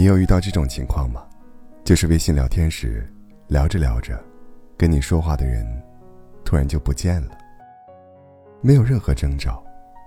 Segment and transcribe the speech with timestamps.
[0.00, 1.22] 你有遇到这种情况吗？
[1.84, 3.06] 就是微信聊天时，
[3.48, 4.18] 聊着聊着，
[4.74, 5.62] 跟你说话的人，
[6.42, 7.36] 突然就不见了。
[8.62, 9.62] 没有任何征兆，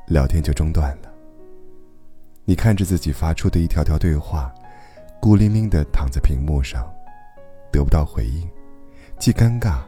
[0.07, 1.13] 聊天就中断了。
[2.43, 4.51] 你看着自己发出的一条条对话，
[5.21, 6.91] 孤零零的躺在屏幕上，
[7.71, 8.49] 得不到回应，
[9.19, 9.81] 既尴尬，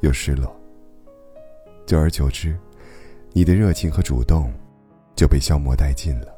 [0.00, 0.52] 又失落。
[1.86, 2.58] 久而久之，
[3.32, 4.52] 你的热情和主动，
[5.14, 6.34] 就被消磨殆尽了。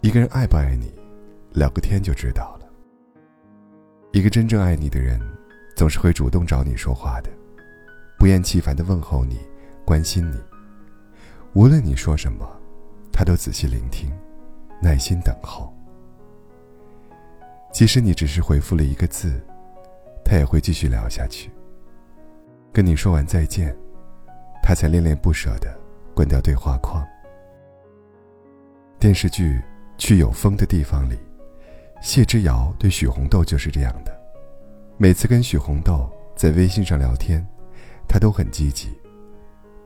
[0.00, 0.94] 一个人爱不爱你，
[1.56, 2.66] 聊个天就知道了。
[4.12, 5.18] 一个真正爱你的人，
[5.74, 7.30] 总是会主动找你说话的，
[8.18, 9.40] 不厌其烦的问候你，
[9.82, 10.38] 关心你。
[11.54, 12.46] 无论你说什么，
[13.10, 14.12] 他都仔细聆听，
[14.82, 15.74] 耐心等候。
[17.72, 19.40] 即使你只是回复了一个字，
[20.22, 21.50] 他也会继续聊下去。
[22.70, 23.74] 跟你说完再见，
[24.62, 25.74] 他才恋恋不舍的
[26.14, 27.02] 关掉对话框。
[28.98, 29.58] 电视剧。
[29.98, 31.18] 去有风的地方里，
[32.00, 34.16] 谢之遥对许红豆就是这样的。
[34.96, 37.46] 每次跟许红豆在微信上聊天，
[38.08, 38.88] 他都很积极，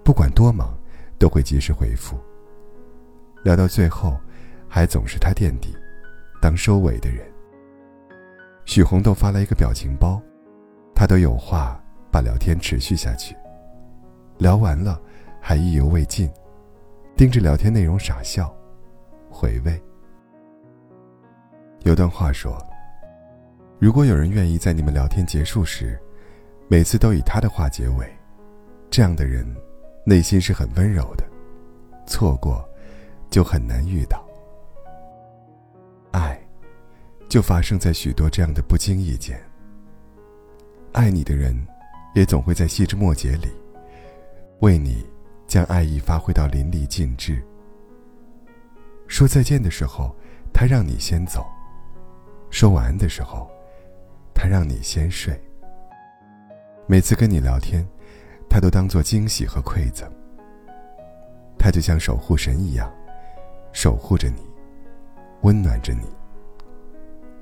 [0.04, 0.76] 不管多忙，
[1.18, 2.18] 都会及时回复。
[3.42, 4.16] 聊到最后，
[4.68, 5.74] 还总是他垫底，
[6.40, 7.26] 当收尾的人。
[8.66, 10.20] 许红豆发来一个表情包，
[10.94, 13.34] 他都有话把聊天持续下去。
[14.38, 15.00] 聊完了，
[15.40, 16.30] 还意犹未尽，
[17.16, 18.54] 盯着聊天内容傻笑，
[19.30, 19.82] 回味。
[21.84, 22.62] 有段话说
[23.80, 25.98] ：“如果有人愿意在你们聊天结束时，
[26.68, 28.06] 每次都以他的话结尾，
[28.90, 29.46] 这样的人，
[30.04, 31.24] 内心是很温柔的。
[32.06, 32.68] 错过，
[33.30, 34.22] 就很难遇到。
[36.10, 36.38] 爱，
[37.30, 39.40] 就发生在许多这样的不经意间。
[40.92, 41.56] 爱你的人，
[42.14, 43.48] 也总会在细枝末节里，
[44.58, 45.06] 为你
[45.46, 47.42] 将爱意发挥到淋漓尽致。
[49.06, 50.14] 说再见的时候，
[50.52, 51.46] 他让你先走。”
[52.50, 53.48] 说晚安的时候，
[54.34, 55.40] 他让你先睡。
[56.86, 57.86] 每次跟你聊天，
[58.48, 60.10] 他都当做惊喜和馈赠。
[61.56, 62.92] 他就像守护神一样，
[63.72, 64.42] 守护着你，
[65.42, 66.06] 温暖着你，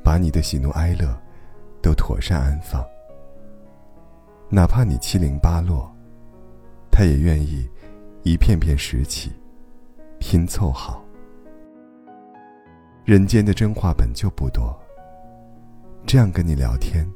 [0.05, 1.19] 把你的喜怒哀乐
[1.81, 2.85] 都妥善安放。
[4.51, 5.91] 哪怕你七零八落，
[6.91, 7.69] 他也愿意
[8.25, 9.33] 一片片拾起，
[10.19, 11.03] 拼凑好。
[13.05, 14.79] 人间的真话本就不多。
[16.07, 17.07] 这样跟你聊天，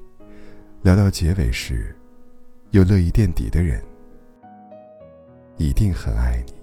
[0.83, 1.97] 聊到结尾时，
[2.73, 3.83] 又乐意垫底的人，
[5.57, 6.62] 一定很爱你。